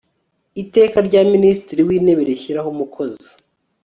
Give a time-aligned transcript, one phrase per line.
[0.61, 3.29] iteka rya minisitiri w'intebe rishyiraho umukozi